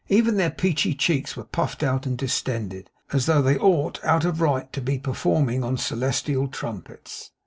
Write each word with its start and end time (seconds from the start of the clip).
Even 0.09 0.35
their 0.35 0.49
peachy 0.49 0.95
cheeks 0.95 1.37
were 1.37 1.43
puffed 1.43 1.83
out 1.83 2.07
and 2.07 2.17
distended, 2.17 2.89
as 3.13 3.27
though 3.27 3.43
they 3.43 3.55
ought 3.59 4.03
of 4.03 4.41
right 4.41 4.73
to 4.73 4.81
be 4.81 4.97
performing 4.97 5.63
on 5.63 5.77
celestial 5.77 6.47
trumpets. 6.47 7.29